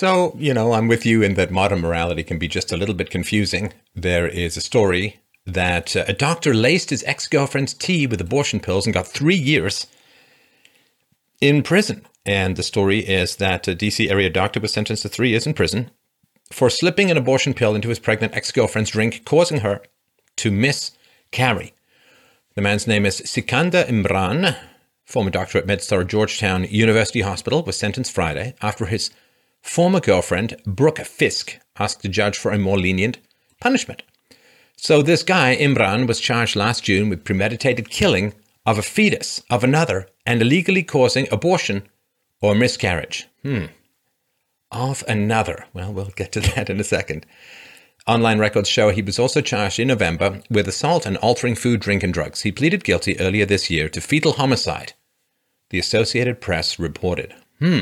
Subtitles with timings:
[0.00, 2.94] So, you know, I'm with you in that modern morality can be just a little
[2.94, 3.74] bit confusing.
[3.94, 8.60] There is a story that uh, a doctor laced his ex girlfriend's tea with abortion
[8.60, 9.88] pills and got three years
[11.42, 12.06] in prison.
[12.24, 15.52] And the story is that a DC area doctor was sentenced to three years in
[15.52, 15.90] prison
[16.50, 19.82] for slipping an abortion pill into his pregnant ex girlfriend's drink, causing her
[20.36, 21.74] to miscarry.
[22.54, 24.56] The man's name is Sikander Imran,
[25.04, 29.10] former doctor at MedStar Georgetown University Hospital, was sentenced Friday after his
[29.62, 33.18] former girlfriend, Brooke Fiske, asked the judge for a more lenient
[33.60, 34.02] punishment.
[34.76, 38.32] So this guy, Imran, was charged last June with premeditated killing
[38.64, 41.82] of a fetus of another and illegally causing abortion
[42.40, 43.26] or miscarriage.
[43.42, 43.66] Hmm.
[44.72, 45.66] Of another.
[45.74, 47.26] Well, we'll get to that in a second.
[48.06, 52.02] Online records show he was also charged in November with assault and altering food, drink,
[52.02, 52.42] and drugs.
[52.42, 54.94] He pleaded guilty earlier this year to fetal homicide,
[55.68, 57.34] the Associated Press reported.
[57.58, 57.80] Hmm.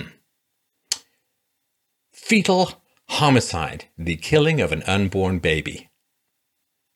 [2.29, 2.75] Fetal
[3.09, 5.89] homicide, the killing of an unborn baby.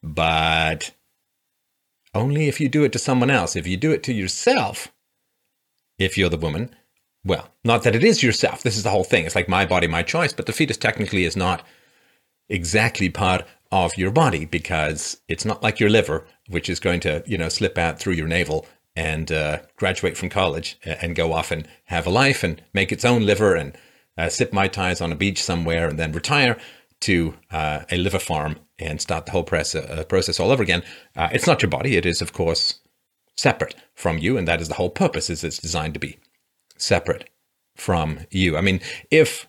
[0.03, 0.91] But
[2.13, 3.57] only if you do it to someone else.
[3.57, 4.93] If you do it to yourself,
[5.99, 6.77] if you're the woman,
[7.25, 8.63] well, not that it is yourself.
[8.63, 9.25] This is the whole thing.
[9.25, 11.65] It's like my body, my choice, but the fetus technically is not
[12.51, 17.25] exactly part of your body because it's not like your liver, which is going to,
[17.27, 21.51] you know, slip out through your navel and uh, graduate from college and go off
[21.51, 23.75] and have a life and make its own liver and
[24.19, 26.57] uh, sip mai tais on a beach somewhere and then retire
[27.01, 30.83] to uh, a liver farm and start the whole press, uh, process all over again.
[31.17, 31.97] Uh, it's not your body.
[31.97, 32.81] It is, of course,
[33.37, 35.29] separate from you, and that is the whole purpose.
[35.31, 36.19] Is it's designed to be
[36.77, 37.29] separate
[37.77, 38.57] from you.
[38.57, 39.49] I mean, if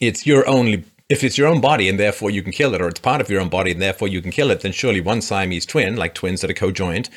[0.00, 2.88] it's your only if it's your own body and therefore you can kill it, or
[2.88, 5.20] it's part of your own body and therefore you can kill it, then surely one
[5.20, 7.08] Siamese twin, like twins that are co-joined,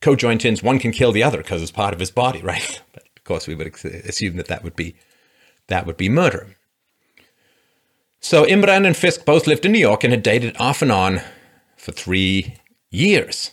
[0.00, 2.80] co-joined twins, one can kill the other because it's part of his body, right?
[2.92, 4.94] But of course, we would assume that that would be
[5.68, 6.56] that would be murder.
[8.20, 11.20] So Imran and Fiske both lived in New York and had dated off and on
[11.76, 12.56] for three
[12.90, 13.52] years.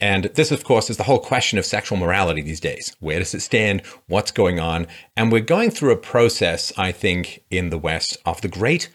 [0.00, 2.96] And this, of course, is the whole question of sexual morality these days.
[3.00, 3.82] Where does it stand?
[4.06, 4.86] What's going on?
[5.14, 8.88] And we're going through a process, I think, in the West of the great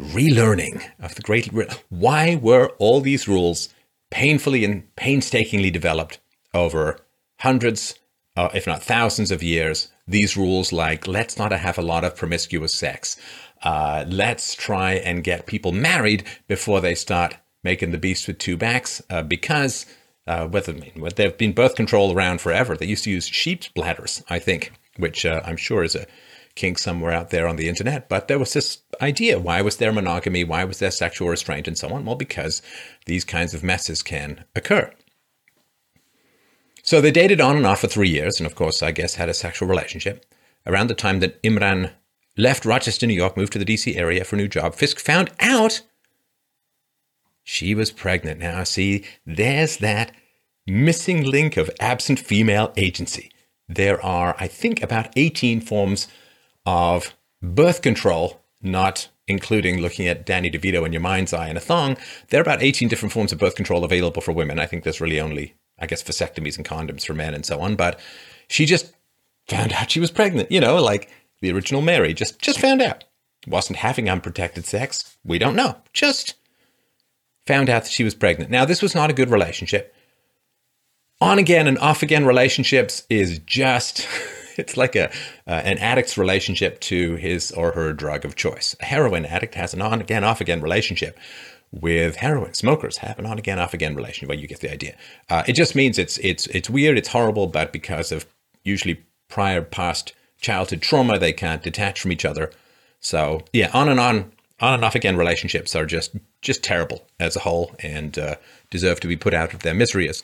[0.00, 1.52] relearning, of the great.
[1.52, 3.70] Re- Why were all these rules
[4.10, 6.20] painfully and painstakingly developed
[6.54, 7.00] over
[7.40, 7.98] hundreds,
[8.38, 9.88] uh, if not thousands of years?
[10.06, 13.16] These rules, like let's not have a lot of promiscuous sex,
[13.62, 18.56] uh, let's try and get people married before they start making the beast with two
[18.56, 19.86] backs, uh, because
[20.28, 22.76] uh, whether I mean, they've been birth control around forever.
[22.76, 26.06] They used to use sheep's bladders, I think, which uh, I'm sure is a
[26.54, 28.08] kink somewhere out there on the internet.
[28.08, 30.44] But there was this idea: why was there monogamy?
[30.44, 32.04] Why was there sexual restraint, and so on?
[32.04, 32.62] Well, because
[33.06, 34.92] these kinds of messes can occur.
[36.88, 39.28] So they dated on and off for three years, and of course, I guess had
[39.28, 40.24] a sexual relationship.
[40.64, 41.90] Around the time that Imran
[42.38, 44.74] left Rochester, New York, moved to the DC area for a new job.
[44.74, 45.82] Fiske found out
[47.44, 48.40] she was pregnant.
[48.40, 50.12] Now, see, there's that
[50.66, 53.32] missing link of absent female agency.
[53.68, 56.08] There are, I think, about 18 forms
[56.64, 61.60] of birth control, not including looking at Danny DeVito in your mind's eye and a
[61.60, 61.98] thong.
[62.30, 64.58] There are about 18 different forms of birth control available for women.
[64.58, 67.76] I think there's really only, I guess, vasectomies and condoms for men and so on.
[67.76, 68.00] But
[68.48, 68.92] she just
[69.46, 73.04] found out she was pregnant, you know, like the original Mary, just just found out.
[73.46, 75.16] Wasn't having unprotected sex.
[75.24, 75.76] We don't know.
[75.92, 76.34] Just
[77.46, 78.50] found out that she was pregnant.
[78.50, 79.94] Now, this was not a good relationship.
[81.20, 84.06] On again and off again relationships is just
[84.56, 85.08] it's like a
[85.46, 88.76] uh, an addict's relationship to his or her drug of choice.
[88.80, 91.18] A heroin addict has an on again off again relationship
[91.72, 92.54] with heroin.
[92.54, 94.28] Smokers have an on again off again relationship.
[94.28, 94.96] Well, you get the idea.
[95.28, 98.26] Uh, it just means it's it's it's weird, it's horrible, but because of
[98.64, 101.18] usually prior past childhood trauma.
[101.18, 102.50] They can't detach from each other.
[103.00, 107.36] So yeah, on and on, on and off again relationships are just just terrible as
[107.36, 108.36] a whole and uh,
[108.70, 110.22] deserve to be put out of their misery as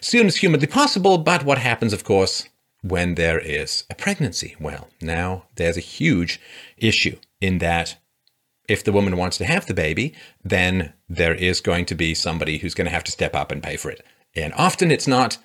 [0.00, 1.18] soon as humanly possible.
[1.18, 2.48] But what happens, of course,
[2.82, 4.56] when there is a pregnancy?
[4.60, 6.40] Well, now there's a huge
[6.76, 7.96] issue in that
[8.68, 10.14] if the woman wants to have the baby,
[10.44, 13.62] then there is going to be somebody who's going to have to step up and
[13.62, 14.04] pay for it.
[14.34, 15.38] And often it's not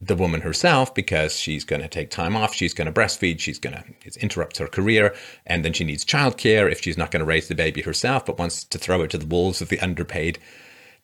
[0.00, 3.58] the woman herself because she's going to take time off, she's going to breastfeed, she's
[3.58, 5.14] going to it interrupts her career,
[5.46, 8.38] and then she needs childcare if she's not going to raise the baby herself, but
[8.38, 10.38] wants to throw it to the wolves of the underpaid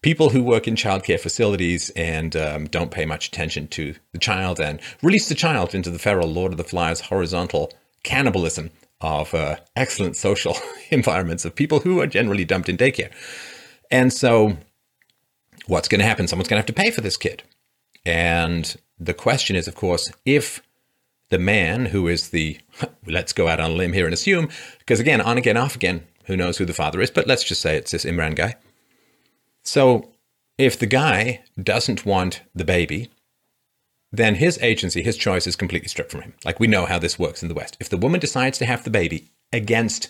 [0.02, 4.60] people who work in childcare facilities and um, don't pay much attention to the child
[4.60, 7.72] and release the child into the feral Lord of the Flies horizontal
[8.04, 8.70] cannibalism
[9.00, 10.56] of uh, excellent social
[10.90, 13.12] environments of people who are generally dumped in daycare.
[13.90, 14.56] And so,
[15.66, 16.26] what's going to happen?
[16.26, 17.42] Someone's going to have to pay for this kid.
[18.04, 20.62] And the question is, of course, if
[21.30, 22.58] the man who is the,
[23.06, 24.48] let's go out on a limb here and assume,
[24.78, 27.60] because again, on again, off again, who knows who the father is, but let's just
[27.60, 28.56] say it's this Imran guy.
[29.62, 30.10] So
[30.56, 33.10] if the guy doesn't want the baby,
[34.10, 36.34] then his agency, his choice is completely stripped from him.
[36.44, 37.76] Like we know how this works in the West.
[37.80, 40.08] If the woman decides to have the baby against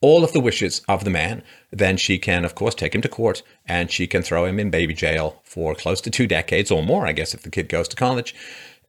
[0.00, 1.42] all of the wishes of the man,
[1.72, 4.70] then she can, of course, take him to court and she can throw him in
[4.70, 7.88] baby jail for close to two decades or more, I guess, if the kid goes
[7.88, 8.34] to college.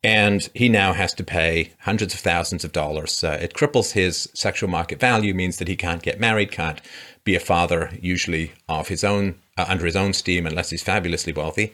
[0.03, 3.21] And he now has to pay hundreds of thousands of dollars.
[3.23, 6.81] Uh, it cripples his sexual market value, means that he can't get married, can't
[7.25, 11.33] be a father, usually of his own, uh, under his own steam, unless he's fabulously
[11.33, 11.73] wealthy.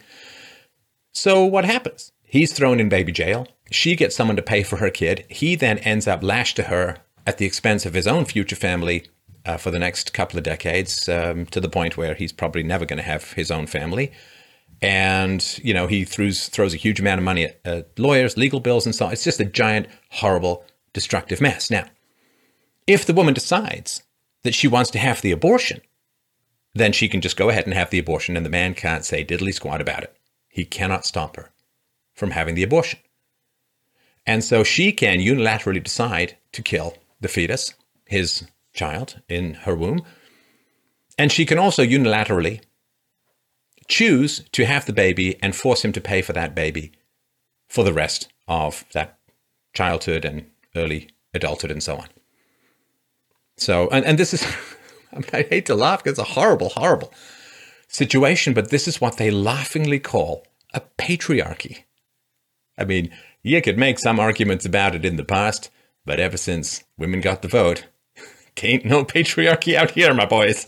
[1.11, 2.11] So what happens?
[2.35, 3.47] He's thrown in baby jail.
[3.71, 5.25] She gets someone to pay for her kid.
[5.29, 9.05] He then ends up lashed to her at the expense of his own future family
[9.45, 12.85] uh, for the next couple of decades, um, to the point where he's probably never
[12.85, 14.11] going to have his own family.
[14.81, 18.59] And you know he throws throws a huge amount of money at, at lawyers, legal
[18.59, 19.13] bills, and so on.
[19.13, 21.71] It's just a giant, horrible, destructive mess.
[21.71, 21.85] Now,
[22.85, 24.03] if the woman decides
[24.43, 25.79] that she wants to have the abortion,
[26.73, 29.23] then she can just go ahead and have the abortion, and the man can't say
[29.23, 30.17] diddly squat about it.
[30.49, 31.53] He cannot stop her
[32.15, 32.99] from having the abortion.
[34.25, 37.73] And so she can unilaterally decide to kill the fetus,
[38.05, 40.01] his child in her womb.
[41.17, 42.61] And she can also unilaterally
[43.87, 46.91] choose to have the baby and force him to pay for that baby
[47.67, 49.19] for the rest of that
[49.73, 52.07] childhood and early adulthood and so on.
[53.57, 54.43] So, and, and this is,
[55.13, 57.13] I, mean, I hate to laugh because it's a horrible, horrible
[57.87, 61.83] situation, but this is what they laughingly call a patriarchy.
[62.77, 63.11] I mean,
[63.43, 65.69] you could make some arguments about it in the past,
[66.05, 67.85] but ever since women got the vote,
[68.63, 70.67] ain't no patriarchy out here, my boys.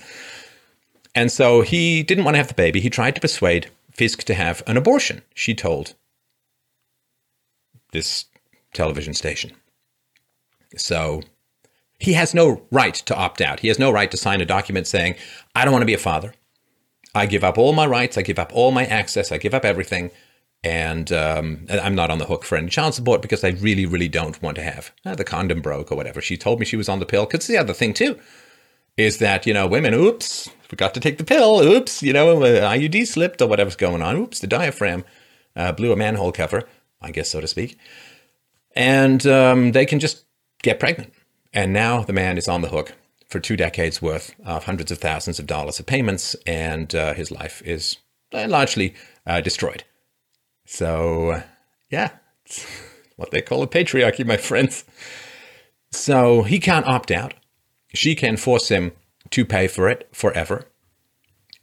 [1.16, 2.80] And so he didn't want to have the baby.
[2.80, 5.96] He tried to persuade Fiske to have an abortion, she told
[7.92, 8.26] this
[8.74, 9.52] television station.
[10.76, 11.24] So
[12.00, 13.62] he has no right to opt out.
[13.62, 15.16] He has no right to sign a document saying,
[15.56, 16.34] I don't want to be a father.
[17.16, 18.18] I give up all my rights.
[18.18, 19.32] I give up all my access.
[19.32, 20.12] I give up everything
[20.64, 24.08] and um, I'm not on the hook for any child support because I really, really
[24.08, 26.22] don't want to have uh, the condom broke or whatever.
[26.22, 27.26] She told me she was on the pill.
[27.26, 28.20] Because the other thing too
[28.98, 31.62] is that you know women, oops, forgot to take the pill.
[31.62, 34.18] Oops, you know uh, IUD slipped or whatever's going on.
[34.18, 35.06] Oops, the diaphragm
[35.56, 36.64] uh, blew a manhole cover,
[37.02, 37.78] I guess so to speak,
[38.76, 40.26] and um, they can just
[40.64, 41.14] get pregnant.
[41.54, 42.94] And now the man is on the hook
[43.28, 47.32] for two decades worth of hundreds of thousands of dollars of payments, and uh, his
[47.32, 47.98] life is
[48.34, 48.96] uh, largely
[49.26, 49.84] uh, destroyed.
[50.70, 51.42] So,
[51.90, 52.12] yeah,
[52.46, 52.68] it's
[53.16, 54.84] what they call a patriarchy, my friends.
[55.92, 57.34] So he can't opt out.
[57.94, 58.92] She can force him
[59.30, 60.66] to pay for it forever.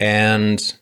[0.01, 0.75] And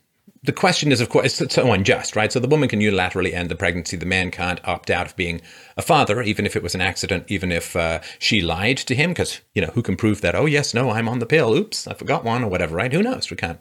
[0.45, 2.33] the question is, of course, it's so unjust, right?
[2.33, 3.97] So the woman can unilaterally end the pregnancy.
[3.97, 5.41] The man can't opt out of being
[5.77, 9.11] a father, even if it was an accident, even if uh, she lied to him,
[9.11, 10.37] because, you know, who can prove that?
[10.37, 11.55] Oh, yes, no, I'm on the pill.
[11.55, 12.93] Oops, I forgot one or whatever, right?
[12.93, 13.31] Who knows?
[13.31, 13.59] We can't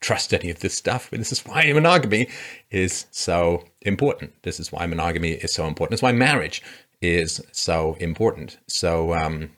[0.00, 1.08] trust any of this stuff.
[1.10, 2.28] But This is why monogamy
[2.70, 4.42] is so important.
[4.42, 5.94] This is why monogamy is so important.
[5.94, 6.62] It's why marriage
[7.00, 8.58] is so important.
[8.66, 9.50] So, um,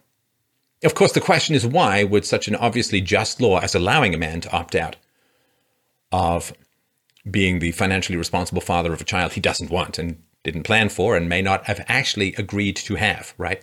[0.85, 4.19] of course, the question is why would such an obviously just law as allowing a
[4.19, 4.96] man to opt out
[6.12, 6.52] of
[7.29, 11.17] being the financially responsible father of a child he doesn't want and didn't plan for
[11.17, 13.62] and may not have actually agreed to have, right?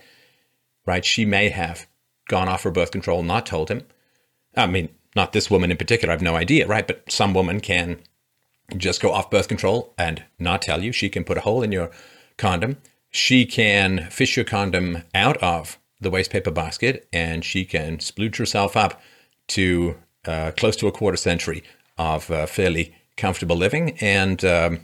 [0.84, 1.04] Right?
[1.04, 1.86] She may have
[2.28, 3.82] gone off her birth control, not told him.
[4.56, 6.86] I mean, not this woman in particular, I have no idea, right?
[6.86, 7.98] But some woman can
[8.76, 10.92] just go off birth control and not tell you.
[10.92, 11.90] She can put a hole in your
[12.36, 12.76] condom.
[13.10, 18.36] She can fish your condom out of the waste paper basket and she can splooge
[18.36, 19.00] herself up
[19.48, 19.96] to
[20.26, 21.62] uh, close to a quarter century
[21.96, 23.96] of uh, fairly comfortable living.
[24.00, 24.80] And um,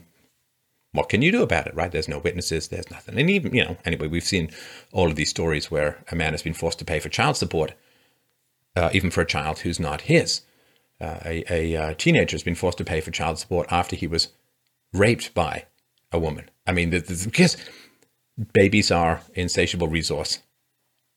[0.92, 1.92] what can you do about it, right?
[1.92, 3.18] There's no witnesses, there's nothing.
[3.18, 4.50] And even, you know, anyway, we've seen
[4.92, 7.74] all of these stories where a man has been forced to pay for child support
[8.76, 10.42] uh, even for a child who's not his.
[11.00, 14.06] Uh, a, a uh, teenager has been forced to pay for child support after he
[14.06, 14.28] was
[14.92, 15.64] raped by
[16.12, 16.48] a woman.
[16.66, 17.56] I mean, because
[18.52, 20.38] babies are insatiable resource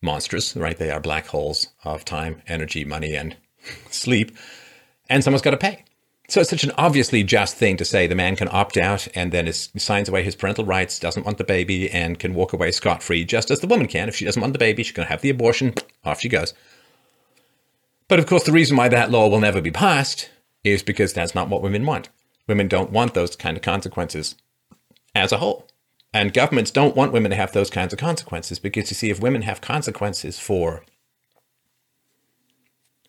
[0.02, 0.78] monsters, right?
[0.78, 3.36] They are black holes of time, energy, money, and
[3.90, 4.36] sleep,
[5.10, 5.84] and someone's got to pay.
[6.28, 9.32] So it's such an obviously just thing to say the man can opt out and
[9.32, 12.72] then is, signs away his parental rights, doesn't want the baby, and can walk away
[12.72, 14.08] scot free, just as the woman can.
[14.08, 16.54] If she doesn't want the baby, going to have the abortion, off she goes.
[18.08, 20.30] But of course, the reason why that law will never be passed
[20.64, 22.10] is because that's not what women want.
[22.48, 24.36] Women don't want those kind of consequences
[25.16, 25.68] as a whole.
[26.14, 29.20] And governments don't want women to have those kinds of consequences because you see, if
[29.20, 30.84] women have consequences for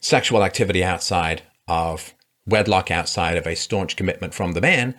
[0.00, 2.14] sexual activity outside of
[2.46, 4.94] wedlock, outside of a staunch commitment from the man,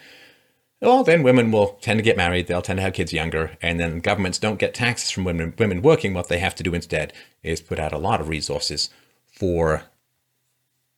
[0.79, 2.47] well, then women will tend to get married.
[2.47, 5.81] They'll tend to have kids younger, and then governments don't get taxes from women women
[5.81, 6.13] working.
[6.13, 8.89] What they have to do instead is put out a lot of resources
[9.37, 9.83] for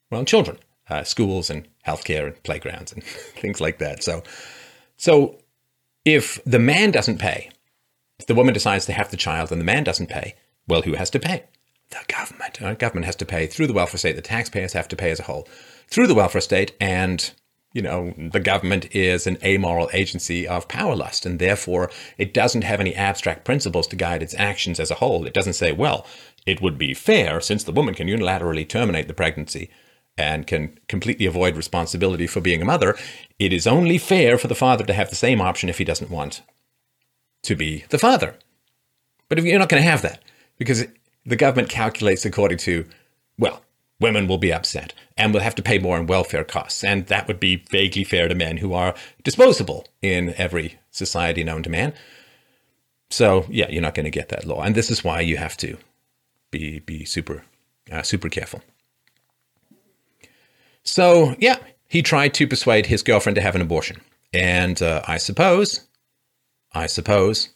[0.10, 0.58] well, children,
[0.90, 4.04] uh, schools and healthcare and playgrounds and things like that.
[4.04, 4.24] So,
[4.98, 5.40] so
[6.06, 7.52] if the man doesn't pay,
[8.20, 10.36] if the woman decides to have the child and the man doesn't pay,
[10.68, 11.44] well, who has to pay?
[11.90, 12.60] The government.
[12.60, 14.16] The government has to pay through the welfare state.
[14.16, 15.48] The taxpayers have to pay as a whole
[15.88, 17.32] through the welfare state, and
[17.72, 22.64] you know, the government is an amoral agency of power lust, and therefore it doesn't
[22.64, 25.26] have any abstract principles to guide its actions as a whole.
[25.26, 26.06] It doesn't say, well,
[26.46, 29.70] it would be fair since the woman can unilaterally terminate the pregnancy
[30.18, 32.98] and can completely avoid responsibility for being a mother.
[33.38, 36.10] It is only fair for the father to have the same option if he doesn't
[36.12, 36.42] want
[37.44, 38.36] to be the father.
[39.30, 40.24] But you're not going to have that,
[40.58, 40.86] because
[41.26, 42.86] the government calculates according to,
[43.38, 43.62] well,
[44.00, 46.84] women will be upset and will have to pay more in welfare costs.
[46.84, 51.64] And that would be vaguely fair to men who are disposable in every society known
[51.64, 51.94] to man.
[53.10, 54.62] So, yeah, you're not going to get that law.
[54.62, 55.78] And this is why you have to
[56.52, 57.44] be, be super,
[57.92, 58.62] uh, super careful.
[60.84, 64.02] So, yeah, he tried to persuade his girlfriend to have an abortion.
[64.32, 65.88] And uh, I suppose,
[66.72, 67.50] I suppose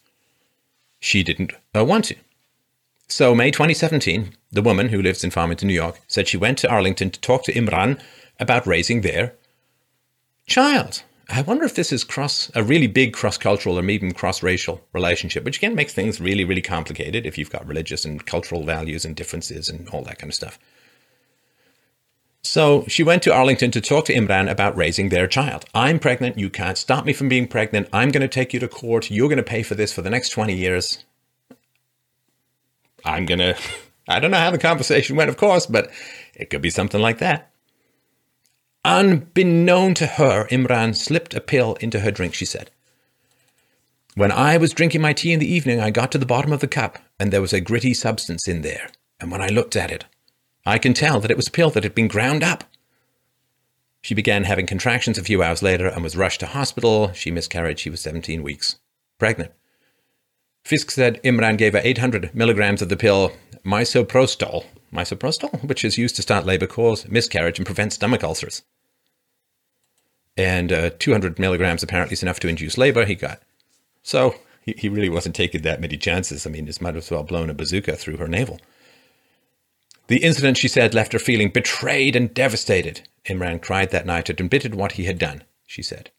[1.00, 2.15] she didn't uh, want to.
[3.15, 6.67] So, May 2017, the woman who lives in Farmington, New York, said she went to
[6.67, 8.01] Arlington to talk to Imran
[8.39, 9.36] about raising their
[10.48, 11.03] child.
[11.29, 15.58] I wonder if this is cross a really big cross-cultural or even cross-racial relationship, which
[15.58, 19.70] again makes things really, really complicated if you've got religious and cultural values and differences
[19.70, 20.58] and all that kind of stuff.
[22.41, 25.65] So she went to Arlington to talk to Imran about raising their child.
[25.75, 26.39] I'm pregnant.
[26.39, 27.89] You can't stop me from being pregnant.
[27.93, 29.12] I'm going to take you to court.
[29.12, 31.05] You're going to pay for this for the next 20 years.
[33.03, 33.57] I'm going to,
[34.07, 35.91] I don't know how the conversation went, of course, but
[36.36, 37.51] it could be something like that.
[38.86, 42.69] Unbeknown to her, Imran slipped a pill into her drink, she said.
[44.15, 46.60] When I was drinking my tea in the evening, I got to the bottom of
[46.60, 48.89] the cup, and there was a gritty substance in there.
[49.19, 50.05] And when I looked at it,
[50.65, 52.65] I can tell that it was a pill that had been ground up.
[54.01, 57.13] She began having contractions a few hours later and was rushed to hospital.
[57.13, 57.79] She miscarried.
[57.79, 58.75] She was 17 weeks
[59.17, 59.53] pregnant.
[60.63, 63.34] Fiske said Imran gave her 800 milligrams of the pill
[63.65, 68.62] misoprostol, misoprostol, which is used to start labor, cause miscarriage, and prevent stomach ulcers.
[70.36, 73.05] And uh, 200 milligrams apparently is enough to induce labor.
[73.05, 73.41] He got
[74.03, 76.46] so he, he really wasn't taking that many chances.
[76.46, 78.60] I mean, this might as well blown a bazooka through her navel.
[80.08, 83.08] The incident, she said, left her feeling betrayed and devastated.
[83.25, 86.12] Imran cried that night and admitted what he had done, she said.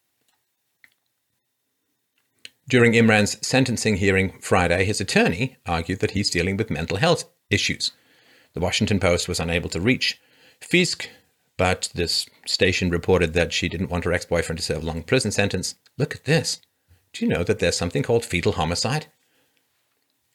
[2.68, 7.92] During Imran's sentencing hearing Friday, his attorney argued that he's dealing with mental health issues.
[8.54, 10.20] The Washington Post was unable to reach
[10.60, 11.10] Fiske,
[11.58, 15.02] but this station reported that she didn't want her ex boyfriend to serve a long
[15.02, 15.74] prison sentence.
[15.98, 16.60] Look at this.
[17.12, 19.06] Do you know that there's something called fetal homicide?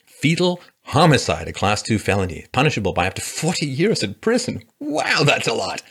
[0.06, 4.64] Fetal homicide, a class 2 felony, punishable by up to 40 years in prison.
[4.80, 5.82] Wow, that's a lot.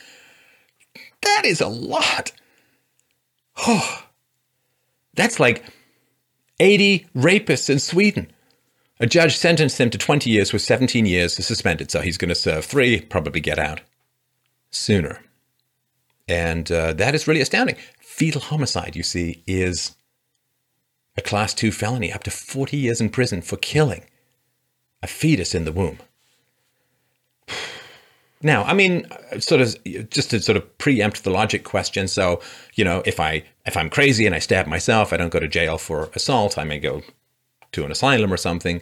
[1.21, 2.31] That is a lot.
[3.67, 4.05] Oh,
[5.15, 5.65] that's like
[6.59, 8.31] 80 rapists in Sweden.
[8.99, 12.35] A judge sentenced him to 20 years with 17 years suspended, so he's going to
[12.35, 13.81] serve three, probably get out
[14.71, 15.21] sooner.
[16.27, 17.75] And uh, that is really astounding.
[17.99, 19.95] Fetal homicide, you see, is
[21.17, 24.03] a class two felony, up to 40 years in prison for killing
[25.01, 25.99] a fetus in the womb.
[28.41, 29.05] Now, I mean,
[29.39, 29.75] sort of
[30.09, 32.07] just to sort of preempt the logic question.
[32.07, 32.41] So,
[32.75, 35.47] you know, if I if I'm crazy and I stab myself, I don't go to
[35.47, 36.57] jail for assault.
[36.57, 37.01] I may go
[37.73, 38.81] to an asylum or something.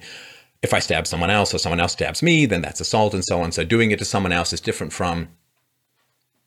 [0.61, 3.41] If I stab someone else or someone else stabs me, then that's assault and so
[3.41, 3.51] on.
[3.51, 5.29] So doing it to someone else is different from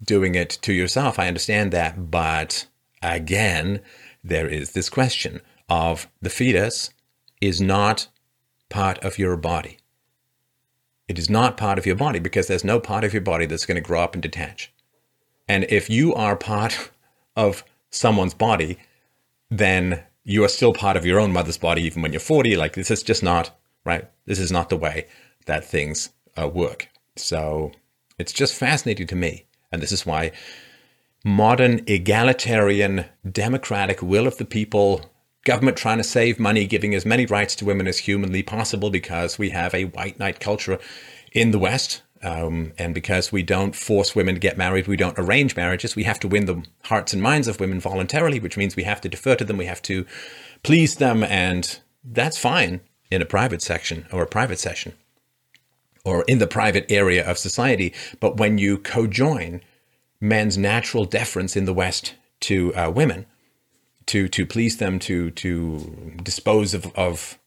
[0.02, 1.18] doing it to yourself.
[1.18, 2.66] I understand that, but
[3.02, 3.80] again,
[4.22, 6.90] there is this question of the fetus
[7.40, 8.08] is not
[8.68, 9.79] part of your body.
[11.10, 13.66] It is not part of your body because there's no part of your body that's
[13.66, 14.72] going to grow up and detach.
[15.48, 16.92] And if you are part
[17.36, 18.78] of someone's body,
[19.50, 22.54] then you are still part of your own mother's body even when you're 40.
[22.54, 24.08] Like this is just not right.
[24.26, 25.08] This is not the way
[25.46, 26.88] that things uh, work.
[27.16, 27.72] So
[28.16, 29.46] it's just fascinating to me.
[29.72, 30.30] And this is why
[31.24, 35.09] modern egalitarian democratic will of the people
[35.44, 39.38] government trying to save money, giving as many rights to women as humanly possible because
[39.38, 40.78] we have a white knight culture
[41.32, 42.02] in the West.
[42.23, 45.97] Um, and because we don't force women to get married, we don't arrange marriages.
[45.97, 49.00] We have to win the hearts and minds of women voluntarily, which means we have
[49.00, 50.04] to defer to them, we have to
[50.62, 52.80] please them, and that's fine
[53.11, 54.92] in a private section or a private session
[56.04, 57.92] or in the private area of society.
[58.20, 59.62] But when you co-join
[60.20, 63.26] men's natural deference in the West to uh, women,
[64.07, 67.38] to to please them, to to dispose of, of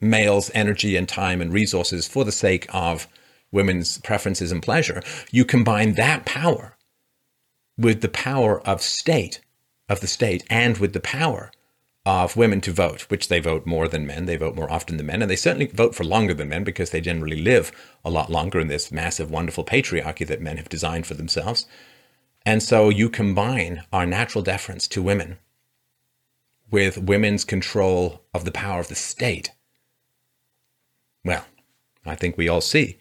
[0.00, 3.06] males' energy and time and resources for the sake of
[3.50, 6.76] women's preferences and pleasure, you combine that power
[7.78, 9.40] with the power of state,
[9.88, 11.50] of the state, and with the power
[12.04, 14.26] of women to vote, which they vote more than men.
[14.26, 16.90] They vote more often than men, and they certainly vote for longer than men because
[16.90, 17.70] they generally live
[18.04, 21.66] a lot longer in this massive, wonderful patriarchy that men have designed for themselves.
[22.44, 25.38] And so you combine our natural deference to women
[26.72, 29.52] with women's control of the power of the state.
[31.24, 31.44] Well,
[32.04, 32.96] I think we all see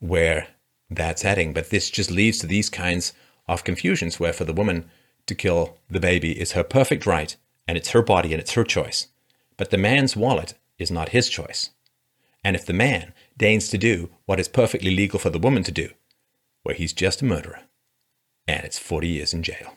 [0.00, 0.48] where
[0.90, 3.12] that's heading, but this just leads to these kinds
[3.46, 4.90] of confusions where for the woman
[5.26, 7.36] to kill the baby is her perfect right
[7.68, 9.08] and it's her body and it's her choice.
[9.56, 11.70] But the man's wallet is not his choice.
[12.42, 15.72] And if the man deigns to do what is perfectly legal for the woman to
[15.72, 15.90] do,
[16.64, 17.60] well, he's just a murderer.
[18.48, 19.74] And it's 40 years in jail.